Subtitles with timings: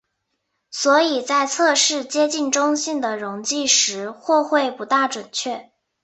[0.71, 5.71] 所以在测试接近中性的溶剂时或会不大准确。